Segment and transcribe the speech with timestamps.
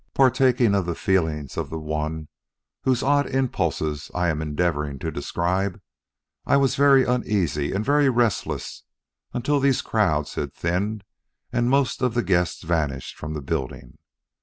[0.15, 2.27] Partaking of the feelings of the one
[2.85, 5.79] whose odd impulses I am endeavoring to describe,
[6.43, 8.81] I was very uneasy and very restless
[9.31, 11.03] until these crowds had thinned
[11.53, 13.99] and most of the guests vanished from the building.